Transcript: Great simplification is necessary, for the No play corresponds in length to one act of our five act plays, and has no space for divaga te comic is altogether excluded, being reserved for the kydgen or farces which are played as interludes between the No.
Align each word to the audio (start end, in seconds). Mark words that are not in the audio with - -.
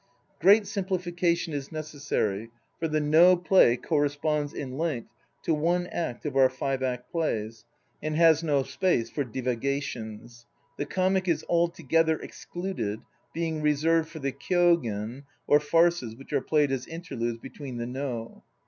Great 0.39 0.65
simplification 0.65 1.53
is 1.53 1.71
necessary, 1.71 2.49
for 2.79 2.87
the 2.87 2.99
No 2.99 3.37
play 3.37 3.77
corresponds 3.77 4.51
in 4.51 4.75
length 4.75 5.11
to 5.43 5.53
one 5.53 5.85
act 5.85 6.25
of 6.25 6.35
our 6.35 6.49
five 6.49 6.81
act 6.81 7.11
plays, 7.11 7.65
and 8.01 8.15
has 8.15 8.41
no 8.41 8.63
space 8.63 9.11
for 9.11 9.23
divaga 9.23 9.79
te 10.79 10.85
comic 10.85 11.27
is 11.27 11.45
altogether 11.47 12.19
excluded, 12.19 13.01
being 13.31 13.61
reserved 13.61 14.09
for 14.09 14.17
the 14.17 14.31
kydgen 14.31 15.21
or 15.45 15.59
farces 15.59 16.15
which 16.15 16.33
are 16.33 16.41
played 16.41 16.71
as 16.71 16.87
interludes 16.87 17.37
between 17.37 17.77
the 17.77 17.85
No. 17.85 18.43